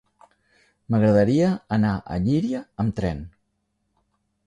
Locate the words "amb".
2.85-2.99